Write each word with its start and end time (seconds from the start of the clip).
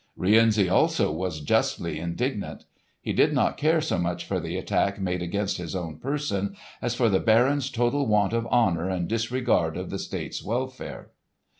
Rienzi 0.17 0.67
also 0.67 1.11
was 1.11 1.41
justly 1.41 1.99
indignant. 1.99 2.65
He 3.03 3.13
did 3.13 3.33
not 3.33 3.55
care 3.55 3.81
so 3.81 3.99
much 3.99 4.25
for 4.25 4.39
the 4.39 4.57
attack 4.57 4.99
made 4.99 5.21
against 5.21 5.57
his 5.57 5.75
own 5.75 5.99
person 5.99 6.55
as 6.81 6.95
for 6.95 7.07
the 7.07 7.19
barons' 7.19 7.69
total 7.69 8.07
want 8.07 8.33
of 8.33 8.47
honour 8.47 8.89
and 8.89 9.07
disregard 9.07 9.77
of 9.77 9.91
the 9.91 9.99
state's 9.99 10.43
welfare. 10.43 11.11